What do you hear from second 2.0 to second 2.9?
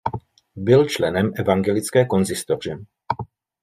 konzistoře.